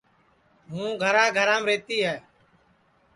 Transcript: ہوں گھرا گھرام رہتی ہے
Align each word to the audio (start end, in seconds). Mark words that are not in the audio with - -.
ہوں 0.71 0.89
گھرا 1.01 1.25
گھرام 1.37 1.63
رہتی 1.69 1.97
ہے 2.05 2.17